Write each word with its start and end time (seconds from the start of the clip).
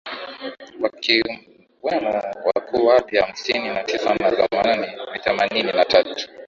Wakiwemo 0.81 2.21
wakuu 2.45 2.85
wapya 2.85 3.25
hamsini 3.25 3.69
na 3.69 3.83
tisa 3.83 4.15
na 4.15 4.25
wa 4.25 4.35
zamani 4.47 4.87
ni 5.13 5.19
themanini 5.19 5.71
na 5.71 5.85
tatu 5.85 6.29